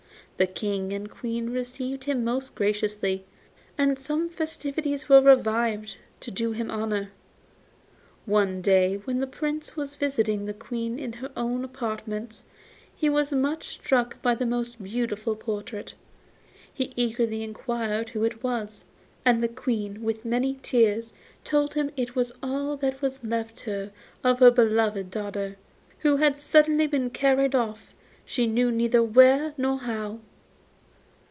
[0.37, 3.25] The King and Queen received him most graciously,
[3.77, 7.11] and some festivities were revived to do him honour.
[8.25, 12.47] One day when the Prince was visiting the Queen in her own apartments
[12.95, 15.93] he was much struck by a most beautiful portrait.
[16.73, 18.83] He eagerly inquired whose it was,
[19.23, 21.13] and the Queen, with many tears,
[21.43, 23.91] told him it was all that was left her
[24.23, 25.57] of her beloved daughter,
[25.99, 27.93] who had suddenly been carried off,
[28.25, 30.19] she knew neither where nor how.